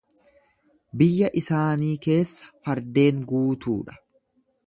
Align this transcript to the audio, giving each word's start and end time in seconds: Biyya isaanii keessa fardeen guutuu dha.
Biyya 1.01 1.29
isaanii 1.41 1.91
keessa 2.07 2.49
fardeen 2.69 3.23
guutuu 3.33 3.79
dha. 3.91 4.01